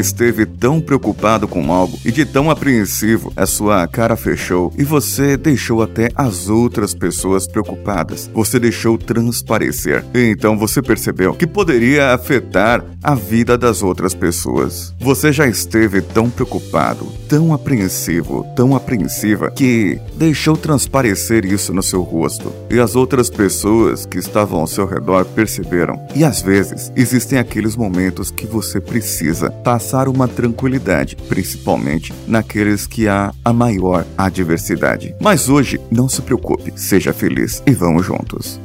esteve 0.00 0.44
tão 0.44 0.80
preocupado 0.80 1.46
com 1.46 1.72
algo 1.72 1.98
e 2.04 2.10
de 2.10 2.24
tão 2.24 2.50
apreensivo, 2.50 3.32
a 3.36 3.46
sua 3.46 3.86
cara 3.86 4.16
fechou 4.16 4.72
e 4.76 4.84
você 4.84 5.36
deixou 5.36 5.82
até 5.82 6.08
as 6.14 6.48
outras 6.48 6.94
pessoas 6.94 7.46
preocupadas. 7.46 8.30
Você 8.34 8.58
deixou 8.58 8.98
transparecer. 8.98 10.04
E 10.14 10.30
então 10.30 10.58
você 10.58 10.82
percebeu 10.82 11.34
que 11.34 11.46
poderia 11.46 12.12
afetar 12.12 12.84
a 13.02 13.14
vida 13.14 13.56
das 13.56 13.82
outras 13.82 14.14
pessoas. 14.14 14.94
Você 15.00 15.32
já 15.32 15.46
esteve 15.46 16.00
tão 16.00 16.30
preocupado, 16.30 17.06
tão 17.28 17.52
apreensivo, 17.52 18.46
tão 18.56 18.74
apreensiva 18.74 19.50
que 19.50 20.00
deixou 20.16 20.56
transparecer 20.56 21.44
isso 21.44 21.72
no 21.72 21.82
seu 21.82 22.02
rosto. 22.02 22.52
E 22.70 22.78
as 22.78 22.96
outras 22.96 23.28
pessoas 23.28 24.06
que 24.06 24.18
estavam 24.18 24.60
ao 24.60 24.66
seu 24.66 24.86
redor 24.86 25.24
perceberam. 25.24 26.00
E 26.14 26.24
às 26.24 26.40
vezes 26.40 26.92
existem 26.96 27.38
aqueles 27.38 27.76
momentos 27.76 28.30
que 28.30 28.46
você 28.46 28.80
precisa 28.80 29.50
passar 29.50 29.89
uma 30.08 30.28
tranquilidade, 30.28 31.16
principalmente 31.28 32.12
naqueles 32.26 32.86
que 32.86 33.08
há 33.08 33.32
a 33.44 33.52
maior 33.52 34.06
adversidade. 34.16 35.14
Mas 35.20 35.48
hoje, 35.48 35.80
não 35.90 36.08
se 36.08 36.22
preocupe, 36.22 36.72
seja 36.76 37.12
feliz 37.12 37.62
e 37.66 37.72
vamos 37.72 38.06
juntos. 38.06 38.60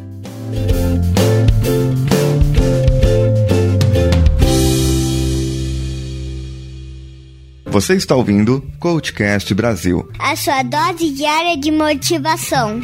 Você 7.76 7.94
está 7.96 8.16
ouvindo 8.16 8.64
Coachcast 8.80 9.54
Brasil. 9.54 10.10
A 10.18 10.34
sua 10.38 10.64
dose 10.64 11.12
diária 11.12 11.58
de 11.58 11.72
motivação. 11.72 12.80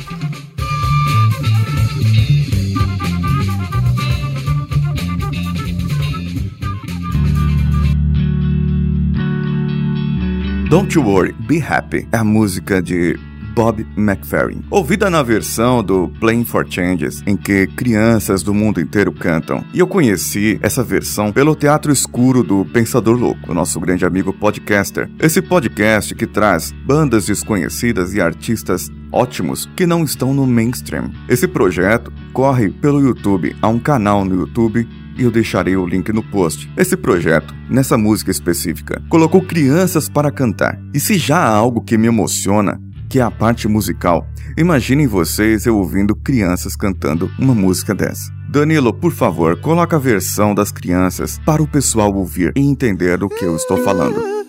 Don't 10.72 10.96
You 10.96 11.04
Worry, 11.04 11.34
Be 11.34 11.60
Happy. 11.60 12.08
É 12.14 12.18
a 12.20 12.24
música 12.24 12.82
de 12.82 13.20
Bob 13.54 13.86
McFerrin. 13.98 14.64
Ouvida 14.70 15.10
na 15.10 15.24
versão 15.24 15.84
do 15.84 16.10
Playing 16.20 16.46
for 16.46 16.66
Changes, 16.70 17.22
em 17.26 17.36
que 17.36 17.68
crianças 17.68 18.44
do 18.44 18.54
mundo 18.54 18.80
inteiro 18.80 19.12
cantam. 19.12 19.64
E 19.74 19.80
eu 19.80 19.88
conheci 19.88 20.60
essa 20.62 20.84
versão 20.84 21.32
pelo 21.32 21.56
Teatro 21.56 21.92
Escuro 21.92 22.44
do 22.44 22.66
Pensador 22.66 23.18
Louco, 23.18 23.54
nosso 23.54 23.80
grande 23.80 24.06
amigo 24.06 24.34
podcaster. 24.34 25.10
Esse 25.20 25.42
podcast 25.42 26.16
que 26.16 26.26
traz 26.26 26.72
bandas 26.86 27.26
desconhecidas 27.26 28.14
e 28.14 28.22
artistas 28.22 28.90
ótimos 29.12 29.70
que 29.76 29.86
não 29.86 30.04
estão 30.04 30.34
no 30.34 30.48
mainstream. 30.48 31.12
Esse 31.28 31.48
projeto 31.48 32.12
corre 32.34 32.70
pelo 32.70 33.02
YouTube. 33.02 33.56
Há 33.62 33.68
um 33.68 33.80
canal 33.80 34.24
no 34.24 34.36
YouTube 34.36 34.88
e 35.18 35.24
eu 35.24 35.32
deixarei 35.32 35.76
o 35.76 35.86
link 35.86 36.12
no 36.12 36.24
post. 36.24 36.72
Esse 36.78 36.96
projeto, 36.96 37.54
nessa 37.70 37.98
música 37.98 38.32
específica, 38.32 39.02
colocou 39.10 39.42
crianças 39.42 40.08
para 40.08 40.32
cantar. 40.32 40.80
E 40.94 41.00
se 41.00 41.18
já 41.18 41.38
há 41.38 41.48
algo 41.48 41.82
que 41.82 41.98
me 41.98 42.08
emociona, 42.08 42.80
que 43.12 43.20
é 43.20 43.22
a 43.22 43.30
parte 43.30 43.68
musical. 43.68 44.26
Imaginem 44.58 45.06
vocês 45.06 45.66
eu 45.66 45.78
ouvindo 45.78 46.16
crianças 46.16 46.78
cantando 46.78 47.30
uma 47.38 47.54
música 47.54 47.94
dessa. 47.94 48.32
Danilo, 48.50 48.94
por 48.94 49.12
favor, 49.12 49.60
coloca 49.60 49.98
a 49.98 50.00
versão 50.00 50.56
das 50.56 50.72
crianças 50.72 51.38
para 51.46 51.62
o 51.62 51.68
pessoal 51.68 52.14
ouvir 52.16 52.54
e 52.56 52.62
entender 52.62 53.18
do 53.18 53.28
que 53.28 53.44
eu 53.44 53.54
estou 53.58 53.78
falando. 53.84 54.41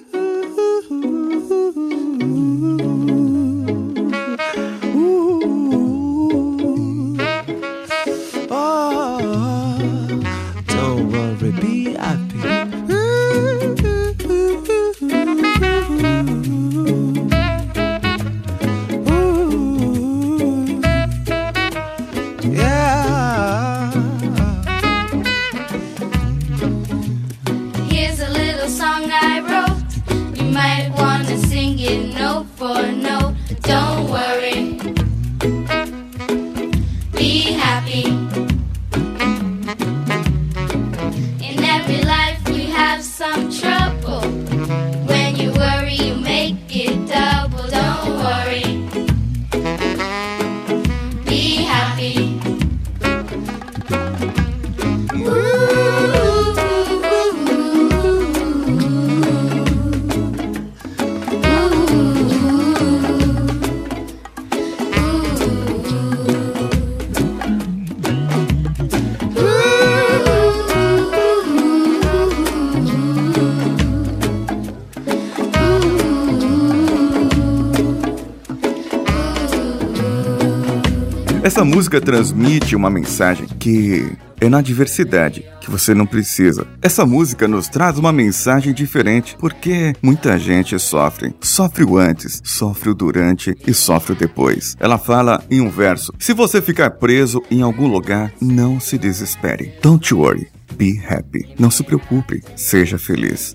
Essa 81.42 81.64
música 81.64 82.00
transmite 82.00 82.76
uma 82.76 82.88
mensagem 82.88 83.48
que 83.58 84.16
é 84.40 84.48
na 84.48 84.62
diversidade 84.62 85.44
que 85.60 85.68
você 85.68 85.92
não 85.92 86.06
precisa. 86.06 86.68
Essa 86.80 87.04
música 87.04 87.48
nos 87.48 87.66
traz 87.66 87.98
uma 87.98 88.12
mensagem 88.12 88.72
diferente 88.72 89.36
porque 89.40 89.92
muita 90.00 90.38
gente 90.38 90.78
sofre. 90.78 91.34
Sofre 91.40 91.82
o 91.82 91.98
antes, 91.98 92.40
sofre 92.44 92.90
o 92.90 92.94
durante 92.94 93.56
e 93.66 93.74
sofre 93.74 94.12
o 94.12 94.16
depois. 94.16 94.76
Ela 94.78 94.98
fala 94.98 95.44
em 95.50 95.60
um 95.60 95.68
verso: 95.68 96.12
Se 96.16 96.32
você 96.32 96.62
ficar 96.62 96.92
preso 96.92 97.42
em 97.50 97.60
algum 97.60 97.88
lugar, 97.88 98.32
não 98.40 98.78
se 98.78 98.96
desespere. 98.96 99.74
Don't 99.82 100.14
worry, 100.14 100.48
be 100.76 101.02
happy. 101.08 101.56
Não 101.58 101.72
se 101.72 101.82
preocupe, 101.82 102.40
seja 102.54 102.98
feliz. 102.98 103.52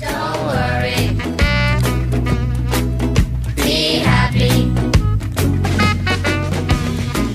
Don't 0.00 0.38
worry. 0.44 1.47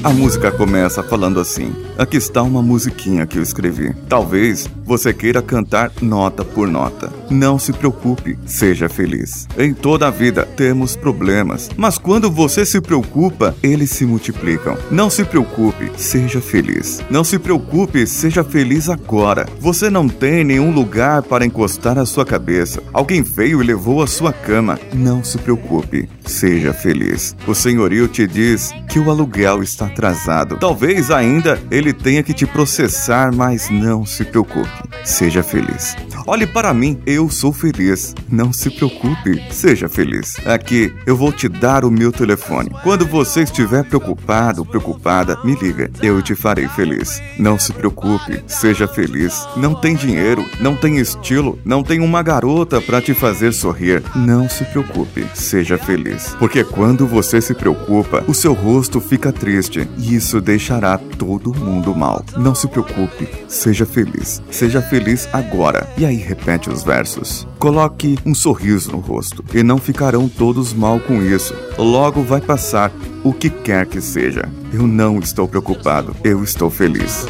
A 0.03 0.09
música 0.09 0.51
começa 0.51 1.01
falando 1.01 1.39
assim: 1.39 1.73
Aqui 1.97 2.17
está 2.17 2.43
uma 2.43 2.61
musiquinha 2.61 3.25
que 3.25 3.37
eu 3.37 3.41
escrevi. 3.41 3.95
Talvez 4.09 4.69
você 4.83 5.13
queira 5.13 5.41
cantar 5.41 5.93
nota 6.01 6.43
por 6.43 6.67
nota. 6.67 7.09
Não 7.29 7.57
se 7.57 7.71
preocupe, 7.71 8.37
seja 8.45 8.89
feliz. 8.89 9.47
Em 9.57 9.73
toda 9.73 10.07
a 10.07 10.11
vida 10.11 10.45
temos 10.45 10.97
problemas, 10.97 11.69
mas 11.77 11.97
quando 11.97 12.29
você 12.29 12.65
se 12.65 12.81
preocupa, 12.81 13.55
eles 13.63 13.91
se 13.91 14.05
multiplicam. 14.05 14.77
Não 14.91 15.09
se 15.09 15.23
preocupe, 15.23 15.89
seja 15.95 16.41
feliz. 16.41 17.01
Não 17.09 17.23
se 17.23 17.39
preocupe, 17.39 18.05
seja 18.05 18.43
feliz 18.43 18.89
agora. 18.89 19.47
Você 19.61 19.89
não 19.89 20.09
tem 20.09 20.43
nenhum 20.43 20.73
lugar 20.73 21.23
para 21.23 21.45
encostar 21.45 21.97
a 21.97 22.05
sua 22.05 22.25
cabeça. 22.25 22.83
Alguém 22.91 23.21
veio 23.21 23.63
e 23.63 23.65
levou 23.65 24.03
a 24.03 24.07
sua 24.07 24.33
cama. 24.33 24.77
Não 24.93 25.23
se 25.23 25.37
preocupe, 25.37 26.09
seja 26.25 26.73
feliz. 26.73 27.35
O 27.47 27.53
senhorio 27.53 28.07
te 28.07 28.27
diz 28.27 28.71
que 28.89 28.99
o 28.99 29.09
aluguel 29.09 29.63
está 29.63 29.85
atrasado. 29.85 30.57
Talvez 30.59 31.11
ainda 31.11 31.59
ele 31.71 31.93
tenha 31.93 32.23
que 32.23 32.33
te 32.33 32.45
processar, 32.45 33.33
mas 33.33 33.69
não 33.69 34.05
se 34.05 34.23
preocupe. 34.23 34.69
Seja 35.03 35.43
feliz. 35.43 35.95
Olhe 36.25 36.47
para 36.47 36.73
mim, 36.73 37.01
eu 37.05 37.29
sou 37.29 37.51
feliz. 37.51 38.15
Não 38.29 38.53
se 38.53 38.69
preocupe, 38.69 39.43
seja 39.51 39.89
feliz. 39.89 40.35
Aqui 40.45 40.93
eu 41.05 41.17
vou 41.17 41.31
te 41.31 41.49
dar 41.49 41.83
o 41.83 41.91
meu 41.91 42.11
telefone. 42.11 42.71
Quando 42.81 43.05
você 43.05 43.41
estiver 43.41 43.83
preocupado, 43.83 44.65
preocupada, 44.65 45.37
me 45.43 45.55
liga. 45.55 45.91
Eu 46.01 46.21
te 46.21 46.33
farei 46.33 46.67
feliz. 46.69 47.21
Não 47.37 47.59
se 47.59 47.73
preocupe, 47.73 48.43
seja 48.47 48.87
feliz. 48.87 49.45
Não 49.57 49.75
tem 49.75 49.95
dinheiro, 49.95 50.45
não 50.59 50.75
tem 50.75 50.97
estilo, 50.97 51.59
não 51.65 51.83
tem 51.83 51.99
uma 51.99 52.23
garota 52.23 52.79
para 52.79 53.01
te 53.01 53.13
fazer 53.13 53.51
sorrir. 53.51 54.01
Não 54.15 54.47
se 54.47 54.63
preocupe, 54.65 55.27
seja 55.33 55.77
feliz. 55.77 56.12
Porque 56.39 56.63
quando 56.63 57.05
você 57.05 57.41
se 57.41 57.53
preocupa, 57.53 58.23
o 58.27 58.33
seu 58.33 58.53
rosto 58.53 59.01
fica 59.01 59.31
triste 59.33 59.87
e 59.97 60.15
isso 60.15 60.39
deixará 60.39 60.97
todo 60.97 61.53
mundo 61.53 61.93
mal. 61.93 62.23
Não 62.37 62.55
se 62.55 62.67
preocupe, 62.67 63.27
seja 63.47 63.85
feliz. 63.85 64.41
Seja 64.49 64.81
feliz 64.81 65.27
agora. 65.33 65.85
E 65.97 66.05
aí 66.05 66.13
aí 66.13 66.17
repete 66.17 66.69
os 66.69 66.83
versos. 66.83 67.47
Coloque 67.59 68.17
um 68.25 68.33
sorriso 68.33 68.91
no 68.91 68.99
rosto 68.99 69.43
e 69.53 69.63
não 69.63 69.77
ficarão 69.77 70.29
todos 70.29 70.73
mal 70.73 70.99
com 70.99 71.21
isso. 71.21 71.53
Logo 71.77 72.21
vai 72.21 72.39
passar 72.39 72.91
o 73.23 73.33
que 73.33 73.49
quer 73.49 73.85
que 73.85 73.99
seja. 73.99 74.47
Eu 74.71 74.87
não 74.87 75.19
estou 75.19 75.47
preocupado, 75.47 76.15
eu 76.23 76.43
estou 76.43 76.69
feliz. 76.69 77.25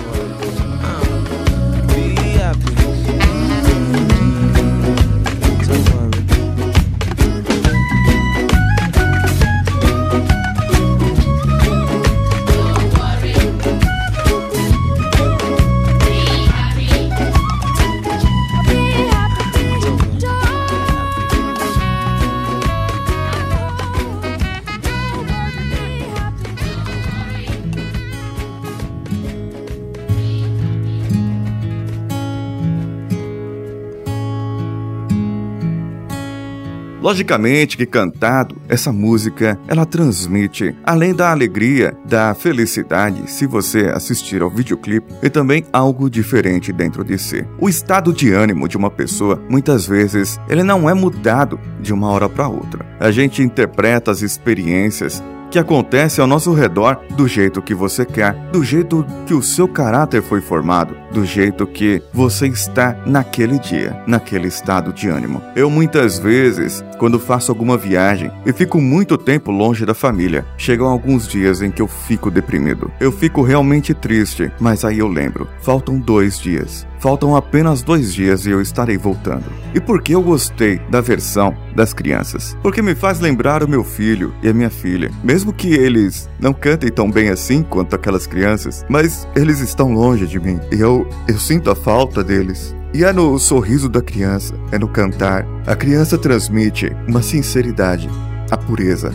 Logicamente 37.03 37.75
que 37.75 37.85
cantado, 37.85 38.55
essa 38.69 38.89
música, 38.89 39.59
ela 39.67 39.85
transmite, 39.85 40.73
além 40.85 41.13
da 41.13 41.31
alegria, 41.31 41.93
da 42.05 42.33
felicidade, 42.33 43.29
se 43.29 43.45
você 43.45 43.91
assistir 43.93 44.41
ao 44.41 44.49
videoclipe, 44.49 45.13
e 45.21 45.29
também 45.29 45.65
algo 45.73 46.09
diferente 46.09 46.71
dentro 46.71 47.03
de 47.03 47.17
si. 47.17 47.45
O 47.59 47.67
estado 47.67 48.13
de 48.13 48.31
ânimo 48.31 48.69
de 48.69 48.77
uma 48.77 48.89
pessoa, 48.89 49.37
muitas 49.49 49.85
vezes, 49.85 50.39
ele 50.47 50.63
não 50.63 50.89
é 50.89 50.93
mudado 50.93 51.59
de 51.81 51.91
uma 51.91 52.09
hora 52.09 52.29
para 52.29 52.47
outra. 52.47 52.85
A 53.01 53.11
gente 53.11 53.41
interpreta 53.41 54.09
as 54.09 54.21
experiências 54.21 55.21
que 55.53 55.59
acontece 55.59 56.19
ao 56.19 56.25
nosso 56.25 56.51
redor 56.51 56.99
do 57.11 57.27
jeito 57.27 57.61
que 57.61 57.75
você 57.75 58.03
quer, 58.03 58.33
do 58.51 58.63
jeito 58.63 59.05
que 59.27 59.35
o 59.35 59.43
seu 59.43 59.67
caráter 59.67 60.23
foi 60.23 60.41
formado, 60.41 60.95
do 61.11 61.23
jeito 61.23 61.67
que 61.67 62.01
você 62.11 62.47
está 62.47 62.97
naquele 63.05 63.59
dia, 63.59 64.01
naquele 64.07 64.47
estado 64.47 64.91
de 64.91 65.07
ânimo. 65.07 65.43
Eu 65.55 65.69
muitas 65.69 66.17
vezes, 66.17 66.83
quando 66.97 67.19
faço 67.19 67.51
alguma 67.51 67.77
viagem 67.77 68.31
e 68.47 68.51
fico 68.51 68.81
muito 68.81 69.15
tempo 69.15 69.51
longe 69.51 69.85
da 69.85 69.93
família, 69.93 70.43
chegam 70.57 70.87
alguns 70.87 71.27
dias 71.27 71.61
em 71.61 71.69
que 71.69 71.83
eu 71.83 71.87
fico 71.87 72.31
deprimido. 72.31 72.91
Eu 72.99 73.11
fico 73.11 73.43
realmente 73.43 73.93
triste, 73.93 74.51
mas 74.59 74.83
aí 74.83 74.97
eu 74.97 75.07
lembro, 75.07 75.47
faltam 75.61 75.99
dois 75.99 76.39
dias. 76.39 76.87
Faltam 77.03 77.35
apenas 77.35 77.83
dois 77.83 78.13
dias 78.13 78.45
e 78.45 78.49
eu 78.51 78.61
estarei 78.61 78.97
voltando. 78.97 79.43
E 79.75 79.81
por 79.81 80.01
que 80.01 80.15
eu 80.15 80.23
gostei 80.23 80.79
da 80.89 81.01
versão 81.01 81.53
das 81.75 81.93
crianças? 81.93 82.55
Porque 82.63 82.81
me 82.81 82.95
faz 82.95 83.19
lembrar 83.19 83.61
o 83.61 83.67
meu 83.67 83.83
filho 83.83 84.33
e 84.41 84.47
a 84.47 84.53
minha 84.53 84.69
filha. 84.69 85.11
Mesmo 85.21 85.51
que 85.51 85.67
eles 85.67 86.29
não 86.39 86.53
cantem 86.53 86.89
tão 86.89 87.11
bem 87.11 87.27
assim 87.27 87.61
quanto 87.61 87.93
aquelas 87.93 88.25
crianças, 88.25 88.85
mas 88.87 89.27
eles 89.35 89.59
estão 89.59 89.91
longe 89.91 90.25
de 90.25 90.39
mim 90.39 90.61
e 90.71 90.79
eu, 90.79 91.05
eu 91.27 91.37
sinto 91.37 91.69
a 91.69 91.75
falta 91.75 92.23
deles. 92.23 92.73
E 92.93 93.03
é 93.03 93.11
no 93.11 93.37
sorriso 93.37 93.89
da 93.89 94.01
criança, 94.01 94.55
é 94.71 94.79
no 94.79 94.87
cantar. 94.87 95.45
A 95.67 95.75
criança 95.75 96.17
transmite 96.17 96.95
uma 97.05 97.21
sinceridade, 97.21 98.09
a 98.49 98.55
pureza, 98.55 99.11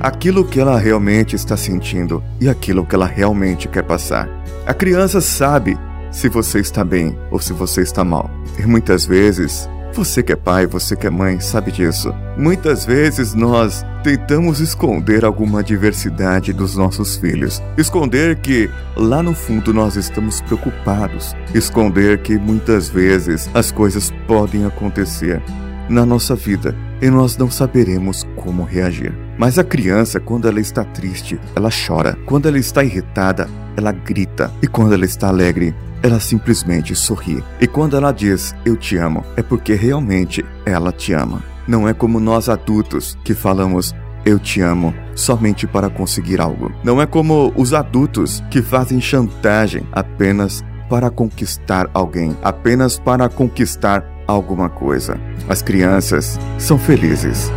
aquilo 0.00 0.44
que 0.44 0.58
ela 0.58 0.76
realmente 0.76 1.36
está 1.36 1.56
sentindo 1.56 2.20
e 2.40 2.48
aquilo 2.48 2.84
que 2.84 2.96
ela 2.96 3.06
realmente 3.06 3.68
quer 3.68 3.84
passar. 3.84 4.28
A 4.66 4.74
criança 4.74 5.20
sabe 5.20 5.78
se 6.10 6.28
você 6.28 6.60
está 6.60 6.84
bem 6.84 7.18
ou 7.30 7.40
se 7.40 7.52
você 7.52 7.82
está 7.82 8.04
mal. 8.04 8.30
E 8.58 8.66
muitas 8.66 9.06
vezes, 9.06 9.68
você 9.92 10.22
que 10.22 10.32
é 10.32 10.36
pai, 10.36 10.66
você 10.66 10.94
que 10.94 11.06
é 11.06 11.10
mãe, 11.10 11.40
sabe 11.40 11.72
disso. 11.72 12.14
Muitas 12.36 12.84
vezes 12.84 13.34
nós 13.34 13.84
tentamos 14.02 14.60
esconder 14.60 15.24
alguma 15.24 15.62
diversidade 15.62 16.52
dos 16.52 16.76
nossos 16.76 17.16
filhos. 17.16 17.62
Esconder 17.76 18.36
que 18.36 18.70
lá 18.96 19.22
no 19.22 19.34
fundo 19.34 19.74
nós 19.74 19.96
estamos 19.96 20.40
preocupados. 20.40 21.34
Esconder 21.54 22.22
que 22.22 22.38
muitas 22.38 22.88
vezes 22.88 23.50
as 23.54 23.72
coisas 23.72 24.12
podem 24.26 24.64
acontecer 24.64 25.42
na 25.88 26.04
nossa 26.04 26.36
vida 26.36 26.76
e 27.00 27.10
nós 27.10 27.36
não 27.36 27.50
saberemos 27.50 28.26
como 28.36 28.64
reagir. 28.64 29.12
Mas 29.38 29.58
a 29.58 29.64
criança, 29.64 30.20
quando 30.20 30.48
ela 30.48 30.60
está 30.60 30.84
triste, 30.84 31.40
ela 31.54 31.70
chora. 31.70 32.16
Quando 32.26 32.46
ela 32.46 32.58
está 32.58 32.84
irritada, 32.84 33.48
ela 33.78 33.92
grita. 33.92 34.52
E 34.60 34.66
quando 34.66 34.92
ela 34.92 35.04
está 35.04 35.28
alegre, 35.28 35.74
ela 36.02 36.20
simplesmente 36.20 36.94
sorri. 36.94 37.42
E 37.60 37.66
quando 37.66 37.96
ela 37.96 38.12
diz 38.12 38.54
eu 38.64 38.76
te 38.76 38.96
amo, 38.96 39.24
é 39.36 39.42
porque 39.42 39.74
realmente 39.74 40.44
ela 40.66 40.92
te 40.92 41.12
ama. 41.12 41.42
Não 41.66 41.88
é 41.88 41.94
como 41.94 42.18
nós 42.20 42.48
adultos 42.48 43.16
que 43.24 43.34
falamos 43.34 43.94
eu 44.24 44.38
te 44.38 44.60
amo 44.60 44.92
somente 45.14 45.66
para 45.66 45.88
conseguir 45.88 46.40
algo. 46.40 46.72
Não 46.82 47.00
é 47.00 47.06
como 47.06 47.52
os 47.56 47.72
adultos 47.72 48.42
que 48.50 48.60
fazem 48.60 49.00
chantagem 49.00 49.86
apenas 49.92 50.62
para 50.88 51.10
conquistar 51.10 51.88
alguém, 51.94 52.36
apenas 52.42 52.98
para 52.98 53.28
conquistar 53.28 54.04
alguma 54.26 54.68
coisa. 54.68 55.18
As 55.48 55.62
crianças 55.62 56.38
são 56.58 56.78
felizes. 56.78 57.50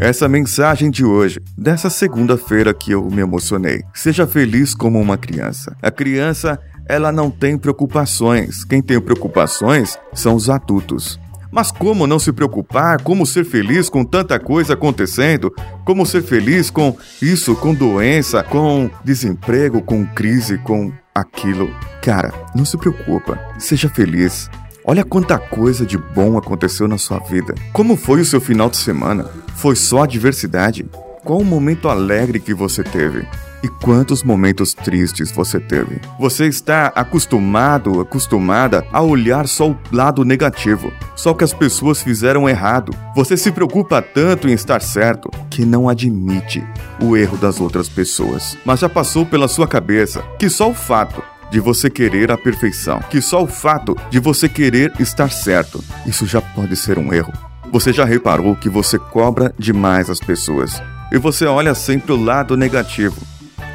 Essa 0.00 0.26
mensagem 0.26 0.90
de 0.90 1.04
hoje, 1.04 1.42
dessa 1.58 1.90
segunda-feira 1.90 2.72
que 2.72 2.90
eu 2.90 3.04
me 3.10 3.20
emocionei. 3.20 3.82
Seja 3.92 4.26
feliz 4.26 4.74
como 4.74 4.98
uma 4.98 5.18
criança. 5.18 5.76
A 5.82 5.90
criança, 5.90 6.58
ela 6.88 7.12
não 7.12 7.30
tem 7.30 7.58
preocupações. 7.58 8.64
Quem 8.64 8.80
tem 8.80 8.98
preocupações 8.98 9.98
são 10.14 10.34
os 10.34 10.48
adultos. 10.48 11.20
Mas 11.52 11.70
como 11.70 12.06
não 12.06 12.18
se 12.18 12.32
preocupar? 12.32 13.02
Como 13.02 13.26
ser 13.26 13.44
feliz 13.44 13.90
com 13.90 14.02
tanta 14.02 14.40
coisa 14.40 14.72
acontecendo? 14.72 15.54
Como 15.84 16.06
ser 16.06 16.22
feliz 16.22 16.70
com 16.70 16.96
isso, 17.20 17.54
com 17.54 17.74
doença, 17.74 18.42
com 18.42 18.88
desemprego, 19.04 19.82
com 19.82 20.06
crise, 20.06 20.56
com 20.56 20.90
aquilo? 21.14 21.68
Cara, 22.00 22.32
não 22.54 22.64
se 22.64 22.78
preocupa. 22.78 23.38
Seja 23.58 23.90
feliz. 23.90 24.48
Olha 24.82 25.04
quanta 25.04 25.38
coisa 25.38 25.84
de 25.84 25.98
bom 25.98 26.38
aconteceu 26.38 26.88
na 26.88 26.96
sua 26.96 27.18
vida. 27.18 27.54
Como 27.70 27.96
foi 27.96 28.22
o 28.22 28.24
seu 28.24 28.40
final 28.40 28.70
de 28.70 28.78
semana? 28.78 29.28
Foi 29.60 29.76
só 29.76 30.04
adversidade? 30.04 30.86
Qual 31.22 31.38
o 31.38 31.44
momento 31.44 31.90
alegre 31.90 32.40
que 32.40 32.54
você 32.54 32.82
teve? 32.82 33.28
E 33.62 33.68
quantos 33.68 34.22
momentos 34.22 34.72
tristes 34.72 35.30
você 35.30 35.60
teve? 35.60 36.00
Você 36.18 36.46
está 36.46 36.86
acostumado, 36.86 38.00
acostumada 38.00 38.86
a 38.90 39.02
olhar 39.02 39.46
só 39.46 39.68
o 39.68 39.78
lado 39.92 40.24
negativo, 40.24 40.90
só 41.14 41.34
que 41.34 41.44
as 41.44 41.52
pessoas 41.52 42.02
fizeram 42.02 42.48
errado. 42.48 42.96
Você 43.14 43.36
se 43.36 43.52
preocupa 43.52 44.00
tanto 44.00 44.48
em 44.48 44.52
estar 44.52 44.80
certo 44.80 45.28
que 45.50 45.66
não 45.66 45.90
admite 45.90 46.66
o 46.98 47.14
erro 47.14 47.36
das 47.36 47.60
outras 47.60 47.86
pessoas. 47.86 48.56
Mas 48.64 48.80
já 48.80 48.88
passou 48.88 49.26
pela 49.26 49.46
sua 49.46 49.68
cabeça 49.68 50.22
que 50.38 50.48
só 50.48 50.70
o 50.70 50.74
fato 50.74 51.22
de 51.50 51.60
você 51.60 51.90
querer 51.90 52.30
a 52.30 52.38
perfeição, 52.38 53.00
que 53.10 53.20
só 53.20 53.42
o 53.42 53.46
fato 53.46 53.94
de 54.08 54.18
você 54.18 54.48
querer 54.48 54.90
estar 54.98 55.30
certo, 55.30 55.84
isso 56.06 56.24
já 56.24 56.40
pode 56.40 56.74
ser 56.76 56.98
um 56.98 57.12
erro. 57.12 57.49
Você 57.72 57.92
já 57.92 58.04
reparou 58.04 58.56
que 58.56 58.68
você 58.68 58.98
cobra 58.98 59.54
demais 59.56 60.10
as 60.10 60.18
pessoas 60.18 60.82
e 61.12 61.18
você 61.18 61.46
olha 61.46 61.72
sempre 61.72 62.12
o 62.12 62.20
lado 62.20 62.56
negativo, 62.56 63.16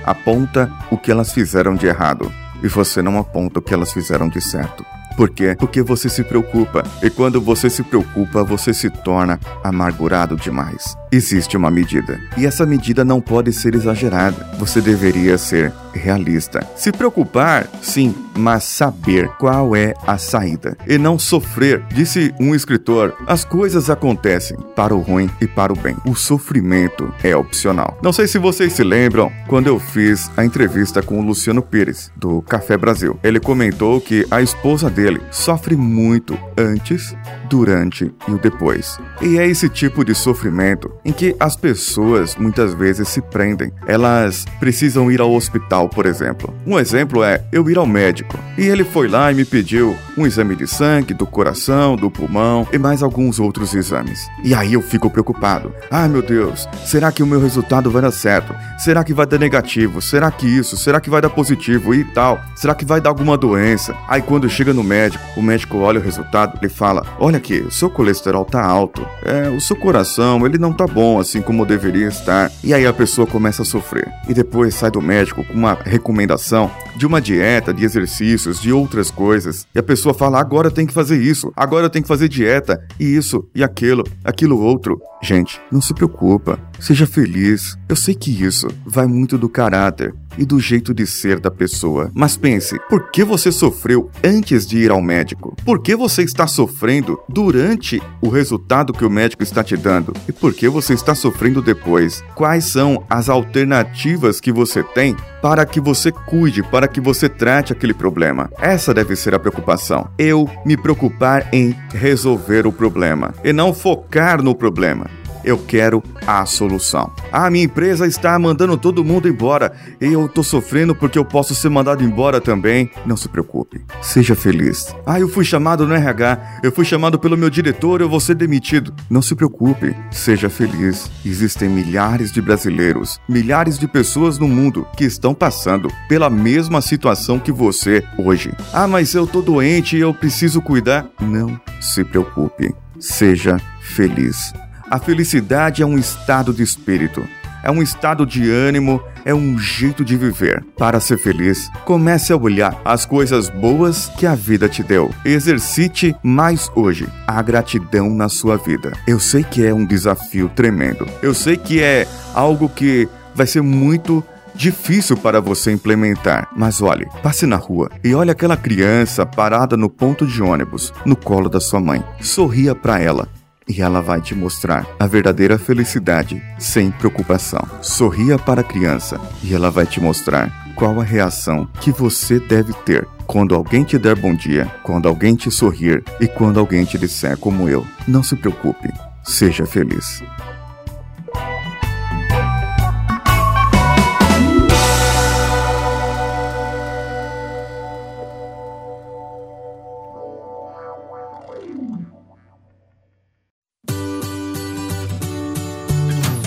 aponta 0.04 0.70
o 0.92 0.98
que 0.98 1.10
elas 1.10 1.32
fizeram 1.32 1.76
de 1.76 1.88
errado 1.88 2.30
e 2.62 2.68
você 2.68 3.02
não 3.02 3.18
aponta 3.18 3.60
o 3.60 3.62
que 3.62 3.74
elas 3.74 3.94
fizeram 3.94 4.28
de 4.28 4.42
certo. 4.42 4.86
Por 5.16 5.30
quê? 5.30 5.56
Porque 5.58 5.82
você 5.82 6.10
se 6.10 6.26
preocupa. 6.26 6.84
E 7.02 7.10
quando 7.10 7.40
você 7.40 7.70
se 7.70 7.84
preocupa, 7.84 8.44
você 8.44 8.74
se 8.74 8.90
torna 8.90 9.40
amargurado 9.64 10.36
demais. 10.36 10.98
Existe 11.10 11.56
uma 11.56 11.72
medida. 11.72 12.20
E 12.38 12.46
essa 12.46 12.66
medida 12.66 13.06
não 13.06 13.22
pode 13.22 13.54
ser 13.54 13.76
exagerada. 13.76 14.46
Você 14.60 14.82
deveria 14.82 15.38
ser 15.38 15.72
realista. 15.98 16.66
Se 16.76 16.92
preocupar, 16.92 17.68
sim, 17.82 18.14
mas 18.38 18.64
saber 18.64 19.30
qual 19.40 19.76
é 19.76 19.94
a 20.06 20.18
saída 20.18 20.78
e 20.88 20.98
não 20.98 21.18
sofrer. 21.18 21.84
Disse 21.90 22.34
um 22.40 22.54
escritor: 22.54 23.16
as 23.28 23.46
coisas 23.46 23.90
acontecem 23.90 24.58
para 24.76 24.96
o 24.96 25.00
ruim 25.00 25.30
e 25.42 25.48
para 25.48 25.74
o 25.74 25.76
bem. 25.76 25.96
O 26.06 26.16
sofrimento 26.16 27.14
é 27.24 27.36
opcional. 27.36 27.98
Não 28.02 28.14
sei 28.14 28.28
se 28.28 28.38
vocês 28.38 28.74
se 28.74 28.84
lembram 28.84 29.32
quando 29.48 29.68
eu 29.68 29.80
fiz 29.80 30.30
a 30.36 30.44
entrevista 30.46 31.02
com 31.02 31.20
o 31.20 31.24
Luciano 31.24 31.62
Pires, 31.62 32.12
do 32.16 32.42
Café 32.42 32.78
Brasil. 32.78 33.20
Ele 33.24 33.40
comentou 33.40 34.02
que 34.02 34.26
a 34.30 34.42
esposa 34.42 34.90
dele 34.90 35.22
sofre 35.32 35.76
muito 35.76 36.38
antes, 36.58 37.16
durante 37.50 38.12
e 38.28 38.32
o 38.32 38.38
depois. 38.38 39.00
E 39.22 39.38
é 39.38 39.48
esse 39.48 39.70
tipo 39.70 40.04
de 40.04 40.14
sofrimento 40.14 40.92
em 41.04 41.12
que 41.12 41.36
as 41.40 41.56
pessoas 41.56 42.36
muitas 42.36 42.74
vezes 42.74 43.08
se 43.08 43.22
prendem. 43.22 43.72
Elas 43.88 44.46
precisam 44.60 45.12
ir 45.12 45.22
ao 45.22 45.34
hospital, 45.34 45.90
por 45.90 46.06
exemplo. 46.06 46.54
Um 46.66 46.78
exemplo 46.80 47.24
é 47.24 47.44
eu 47.52 47.70
ir 47.70 47.78
ao 47.78 47.86
médico 47.86 48.38
e 48.58 48.66
ele 48.66 48.84
foi 48.84 49.08
lá 49.08 49.32
e 49.32 49.36
me 49.36 49.46
pediu 49.46 49.96
um 50.18 50.26
exame 50.26 50.56
de 50.56 50.68
sangue, 50.68 51.14
do 51.14 51.26
coração, 51.26 51.96
do 51.96 52.10
pulmão 52.10 52.68
e 52.72 52.78
mais 52.78 53.04
alguns 53.04 53.40
outros 53.40 53.74
exames. 53.74 54.28
E 54.44 54.54
aí 54.54 54.74
eu 54.74 54.82
fico 54.82 55.10
preocupado. 55.10 55.74
Ai 55.92 56.08
meu 56.08 56.22
Deus, 56.22 56.68
será 56.86 57.12
que 57.12 57.24
o 57.24 57.28
meu 57.28 57.40
resultado 57.40 57.92
vai 57.92 58.02
dar 58.02 58.12
certo? 58.12 58.56
Será 58.78 59.04
que 59.04 59.14
vai 59.14 59.26
dar 59.26 59.40
negativo? 59.40 60.02
Será 60.02 60.32
que 60.32 60.48
isso? 60.48 60.78
Será 60.78 61.00
que 61.00 61.10
vai 61.10 61.22
dar 61.22 61.30
positivo 61.30 61.94
e 61.94 62.04
tal? 62.04 62.40
Será 62.56 62.74
que 62.74 62.86
vai 62.86 63.02
dar 63.02 63.10
alguma 63.10 63.38
doença? 63.38 63.96
Aí 64.08 64.22
quando 64.22 64.50
chega 64.50 64.74
no 64.74 64.84
médico, 64.84 65.24
o 65.38 65.42
médico 65.42 65.78
olha 65.78 66.00
o 66.00 66.04
resultado 66.04 66.58
e 66.62 66.70
fala: 66.70 67.06
Olha 67.20 67.35
aqui, 67.36 67.60
o 67.60 67.72
seu 67.72 67.90
colesterol 67.90 68.46
tá 68.46 68.64
alto. 68.64 69.06
É, 69.24 69.50
o 69.50 69.60
seu 69.60 69.76
coração, 69.76 70.46
ele 70.46 70.58
não 70.58 70.74
tá 70.74 70.88
bom 70.88 71.20
assim 71.20 71.42
como 71.42 71.66
deveria 71.66 72.08
estar. 72.08 72.52
E 72.64 72.74
aí 72.74 72.86
a 72.86 72.94
pessoa 72.94 73.28
começa 73.28 73.62
a 73.62 73.66
sofrer. 73.66 74.12
E 74.28 74.34
depois 74.34 74.76
sai 74.76 74.92
do 74.92 75.02
médico 75.02 75.44
com 75.44 75.54
uma 75.54 75.74
recomendação 75.74 76.72
de 76.96 77.06
uma 77.06 77.22
dieta, 77.22 77.74
de 77.74 77.84
exercícios, 77.84 78.62
de 78.62 78.72
outras 78.72 79.12
coisas. 79.12 79.68
E 79.74 79.80
a 79.80 79.84
pessoa 79.84 80.14
fala: 80.14 80.40
agora 80.40 80.72
tem 80.72 80.86
que 80.86 80.94
fazer 80.94 81.22
isso, 81.22 81.52
agora 81.56 81.90
tem 81.90 82.02
que 82.02 82.08
fazer 82.08 82.30
dieta, 82.30 82.82
e 83.00 83.16
isso, 83.16 83.48
e 83.54 83.64
aquilo, 83.64 84.04
aquilo 84.24 84.60
outro. 84.60 85.00
Gente, 85.22 85.60
não 85.72 85.82
se 85.82 85.94
preocupa, 85.94 86.60
seja 86.80 87.06
feliz. 87.06 87.78
Eu 87.90 87.96
sei 87.96 88.14
que 88.14 88.32
isso 88.32 88.68
vai 88.86 89.08
muito 89.08 89.38
do 89.38 89.50
caráter 89.50 90.14
e 90.38 90.46
do 90.46 90.60
jeito 90.60 90.94
de 90.94 91.06
ser 91.06 91.40
da 91.40 91.52
pessoa. 91.52 92.12
Mas 92.14 92.38
pense, 92.38 92.78
por 92.90 93.10
que 93.12 93.24
você 93.24 93.52
sofreu 93.52 94.10
antes 94.24 94.66
de 94.66 94.78
ir 94.78 94.92
ao 94.92 95.02
médico? 95.02 95.56
Por 95.64 95.82
que 95.82 95.96
você 95.96 96.24
está 96.24 96.48
sofrendo 96.48 97.20
durante 97.30 98.02
o 98.22 98.30
resultado 98.30 98.94
que 98.94 99.06
o 99.06 99.10
médico 99.10 99.44
está 99.44 99.64
te 99.64 99.76
dando? 99.78 100.14
E 100.28 100.32
por 100.32 100.54
que 100.54 100.68
você 100.68 100.94
está 100.94 101.16
sofrendo 101.16 101.62
depois? 101.62 102.24
Quais 102.36 102.66
são 102.66 103.04
as 103.10 103.30
alternativas 103.30 104.40
que 104.40 104.52
você 104.52 104.84
tem 104.84 105.16
para 105.42 105.66
que 105.66 105.80
você 105.80 106.12
cuide, 106.12 106.64
para 106.64 106.88
que 106.88 107.00
você 107.00 107.30
trate 107.30 107.74
aquele 107.74 107.94
problema? 107.94 108.50
Essa 108.60 108.94
deve 108.94 109.16
ser 109.16 109.34
a 109.36 109.40
preocupação. 109.40 110.10
Eu 110.18 110.50
me 110.66 110.76
preocupar 110.76 111.50
em 111.54 111.76
resolver 111.94 112.66
o 112.66 112.72
problema 112.72 113.34
e 113.44 113.54
não 113.54 113.74
focar 113.74 114.42
no 114.42 114.56
problema 114.56 115.10
eu 115.46 115.58
quero 115.58 116.04
a 116.26 116.46
solução. 116.46 117.12
A 117.32 117.50
minha 117.50 117.64
empresa 117.64 118.08
está 118.08 118.38
mandando 118.38 118.78
todo 118.78 119.06
mundo 119.06 119.30
embora 119.30 119.72
e 120.02 120.06
eu 120.12 120.28
tô 120.28 120.44
sofrendo 120.44 120.96
porque 120.96 121.18
eu 121.18 121.24
posso 121.24 121.54
ser 121.54 121.70
mandado 121.70 122.04
embora 122.04 122.42
também. 122.42 122.90
Não 123.06 123.16
se 123.16 123.30
preocupe, 123.30 123.86
seja 124.02 124.36
feliz. 124.36 124.94
Ah, 125.06 125.20
eu 125.20 125.30
fui 125.30 125.46
chamado 125.46 125.88
no 125.88 125.94
RH, 125.94 126.60
eu 126.64 126.72
fui 126.72 126.84
chamado 126.84 127.20
pelo 127.20 127.38
meu 127.38 127.50
diretor, 127.50 128.02
eu 128.02 128.10
vou 128.10 128.20
ser 128.20 128.36
demitido. 128.36 128.94
Não 129.10 129.22
se 129.22 129.36
preocupe, 129.36 129.96
seja 130.12 130.50
feliz. 130.50 131.10
Existem 131.24 131.70
milhares 131.70 132.32
de 132.32 132.42
brasileiros, 132.42 133.20
milhares 133.30 133.78
de 133.78 133.88
pessoas 133.88 134.40
no 134.40 134.48
mundo 134.48 134.88
que 134.98 135.06
estão 135.06 135.34
passando 135.34 135.90
pela 136.10 136.30
mesma 136.30 136.82
situação 136.82 137.40
que 137.40 137.52
você 137.52 138.04
hoje. 138.18 138.52
Ah, 138.74 138.88
mas 138.88 139.14
eu 139.14 139.28
tô 139.28 139.42
doente 139.42 139.96
e 139.96 140.02
eu 140.02 140.14
preciso 140.14 140.62
cuidar. 140.62 141.08
Não 141.20 141.60
se 141.80 142.04
preocupe, 142.04 142.74
seja 143.00 143.58
feliz. 143.82 144.54
A 144.90 145.00
felicidade 145.00 145.82
é 145.82 145.86
um 145.86 145.98
estado 145.98 146.54
de 146.54 146.62
espírito, 146.62 147.28
é 147.64 147.72
um 147.72 147.82
estado 147.82 148.24
de 148.24 148.48
ânimo, 148.48 149.02
é 149.26 149.34
um 149.34 149.58
jeito 149.58 150.06
de 150.06 150.16
viver. 150.16 150.64
Para 150.78 151.00
ser 151.00 151.18
feliz, 151.18 151.72
comece 151.86 152.32
a 152.32 152.38
olhar 152.38 152.80
as 152.86 153.04
coisas 153.04 153.50
boas 153.50 154.12
que 154.16 154.28
a 154.28 154.36
vida 154.36 154.70
te 154.70 154.84
deu. 154.84 155.12
Exercite 155.26 156.16
mais 156.22 156.70
hoje 156.76 157.08
a 157.26 157.42
gratidão 157.42 158.12
na 158.12 158.30
sua 158.30 158.58
vida. 158.58 158.94
Eu 159.08 159.20
sei 159.20 159.44
que 159.44 159.66
é 159.66 159.74
um 159.74 159.84
desafio 159.84 160.50
tremendo. 160.50 161.08
Eu 161.20 161.34
sei 161.34 161.58
que 161.58 161.82
é 161.82 162.08
algo 162.36 162.70
que 162.70 163.10
vai 163.34 163.48
ser 163.48 163.64
muito 163.64 164.24
difícil 164.54 165.18
para 165.18 165.42
você 165.42 165.72
implementar. 165.72 166.48
Mas 166.56 166.80
olhe, 166.80 167.08
passe 167.24 167.48
na 167.48 167.56
rua 167.56 167.90
e 168.04 168.14
olhe 168.14 168.30
aquela 168.30 168.56
criança 168.56 169.26
parada 169.26 169.76
no 169.76 169.90
ponto 169.90 170.28
de 170.28 170.44
ônibus, 170.44 170.94
no 171.04 171.16
colo 171.16 171.50
da 171.50 171.60
sua 171.60 171.80
mãe. 171.80 172.04
Sorria 172.22 172.76
para 172.76 173.00
ela 173.00 173.28
e 173.68 173.82
ela 173.82 174.02
vai 174.02 174.22
te 174.22 174.36
mostrar 174.36 174.86
a 175.00 175.08
verdadeira 175.08 175.58
felicidade 175.58 176.42
sem 176.60 176.92
preocupação. 176.92 177.66
Sorria 177.82 178.38
para 178.38 178.62
a 178.62 178.64
criança 178.64 179.20
e 179.44 179.54
ela 179.54 179.72
vai 179.72 179.86
te 179.86 180.00
mostrar 180.00 180.74
qual 180.76 181.00
a 181.00 181.04
reação 181.04 181.68
que 181.80 181.92
você 181.92 182.40
deve 182.40 182.74
ter 182.86 183.08
quando 183.26 183.56
alguém 183.56 183.84
te 183.84 183.98
der 183.98 184.16
bom 184.16 184.36
dia, 184.36 184.72
quando 184.84 185.08
alguém 185.08 185.36
te 185.36 185.50
sorrir 185.50 186.04
e 186.20 186.28
quando 186.28 186.60
alguém 186.60 186.86
te 186.86 186.98
disser 186.98 187.38
como 187.38 187.68
eu. 187.68 187.86
Não 188.08 188.22
se 188.22 188.36
preocupe, 188.36 188.92
seja 189.24 189.66
feliz. 189.66 190.22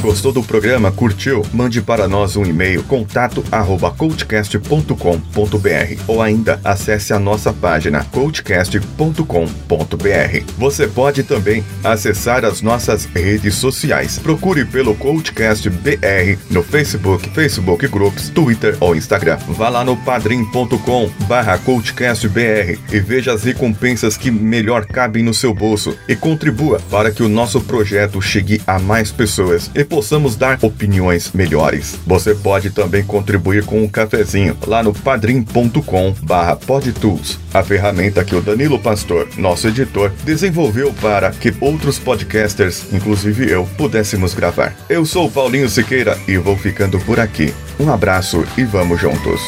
Gostou 0.09 0.33
do 0.33 0.43
programa? 0.43 0.91
Curtiu? 0.91 1.45
Mande 1.53 1.83
para 1.83 2.09
nós 2.09 2.35
um 2.35 2.43
e-mail 2.43 2.83
contato 2.83 3.45
arroba 3.53 3.91
coachcast.com.br 3.91 6.03
ou 6.07 6.23
ainda 6.23 6.59
acesse 6.65 7.13
a 7.13 7.19
nossa 7.19 7.53
página 7.53 8.03
coachcast.com.br. 8.05 10.53
Você 10.57 10.89
pode 10.89 11.25
também 11.25 11.63
acessar 11.85 12.43
as 12.47 12.63
nossas 12.63 13.05
redes 13.05 13.57
sociais. 13.57 14.19
Procure 14.19 14.65
pelo 14.65 14.95
Coachcast 14.95 15.69
BR 15.69 16.39
no 16.51 16.63
Facebook, 16.63 17.29
Facebook 17.29 17.87
Groups, 17.87 18.31
Twitter 18.31 18.79
ou 18.81 18.97
Instagram. 18.97 19.37
Vá 19.49 19.69
lá 19.69 19.85
no 19.85 19.95
padrim.com 19.95 21.11
barra 21.29 21.59
coachcastbr 21.59 22.79
e 22.91 22.99
veja 22.99 23.35
as 23.35 23.45
recompensas 23.45 24.17
que 24.17 24.31
melhor 24.31 24.87
cabem 24.87 25.23
no 25.23 25.35
seu 25.35 25.53
bolso 25.53 25.95
e 26.09 26.17
contribua 26.17 26.81
para 26.91 27.11
que 27.11 27.23
o 27.23 27.29
nosso 27.29 27.61
projeto 27.61 28.23
chegue 28.23 28.63
a 28.67 28.79
mais 28.79 29.13
pessoas 29.13 29.71
e 29.75 29.85
possamos 29.99 30.37
dar 30.37 30.61
opiniões 30.63 31.33
melhores. 31.33 31.99
Você 32.07 32.33
pode 32.33 32.71
também 32.71 33.03
contribuir 33.03 33.65
com 33.65 33.83
um 33.83 33.89
cafezinho 33.89 34.57
lá 34.65 34.81
no 34.81 34.95
padrim.com 34.95 36.15
barra 36.23 36.55
podtools, 36.55 37.37
a 37.53 37.65
ferramenta 37.65 38.25
que 38.25 38.37
o 38.37 38.41
Danilo 38.41 38.79
Pastor, 38.79 39.27
nosso 39.37 39.67
editor, 39.67 40.13
desenvolveu 40.25 40.95
para 41.01 41.33
que 41.33 41.53
outros 41.61 41.99
podcasters, 41.99 42.93
inclusive 42.93 43.51
eu, 43.51 43.69
pudéssemos 43.77 44.35
gravar. 44.35 44.73
Eu 44.89 45.05
sou 45.05 45.29
Paulinho 45.29 45.69
Siqueira 45.69 46.17
e 46.29 46.39
vou 46.39 46.57
ficando 46.57 47.01
por 47.01 47.19
aqui. 47.19 47.53
Um 47.81 47.91
abraço 47.91 48.45
e 48.57 48.63
vamos 48.63 49.01
juntos. 49.01 49.41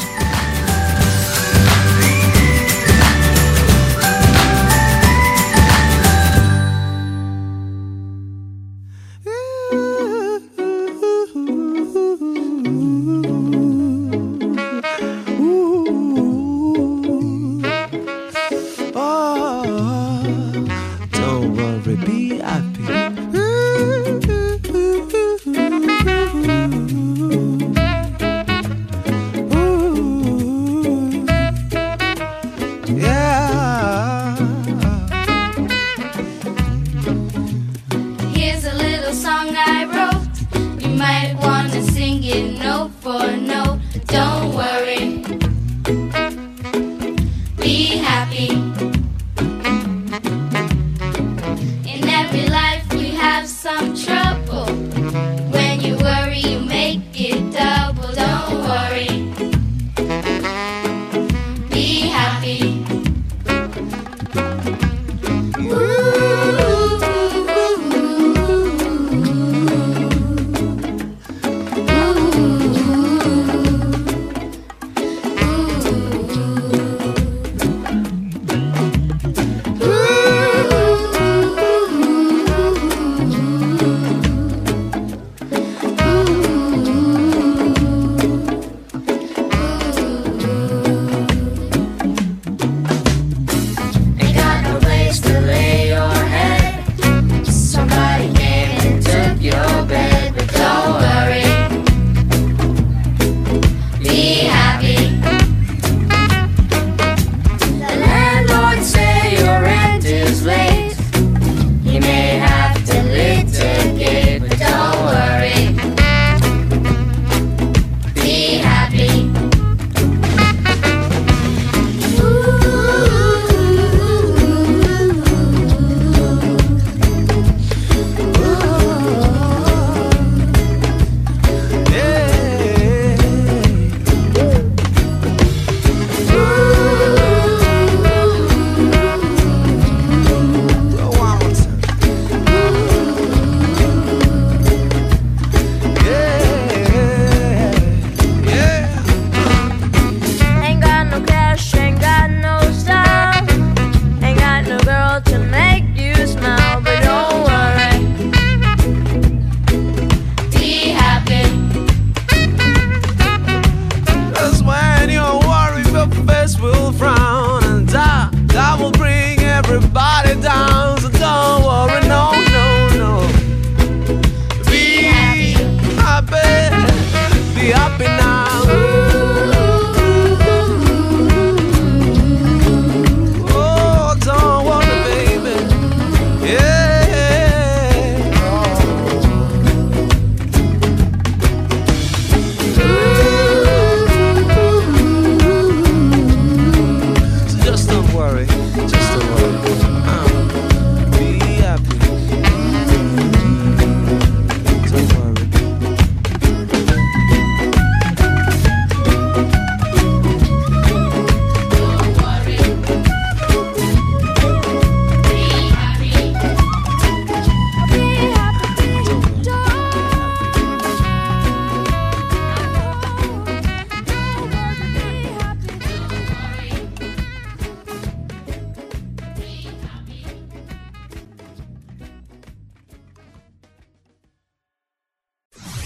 Rocky. 48.31 49.00